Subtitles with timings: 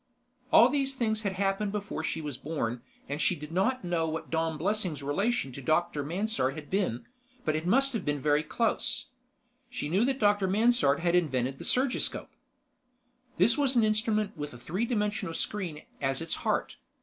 [0.51, 4.31] All these things had happened before she was born, and she did not know what
[4.31, 6.01] Dom Blessing's relation to Dr.
[6.01, 7.05] Mansard had been,
[7.45, 9.09] but it must have been very close.
[9.69, 10.47] She knew that Dr.
[10.47, 12.31] Mansard had invented the surgiscope.
[13.37, 16.77] This was an instrument with a three dimensional screen as its heart.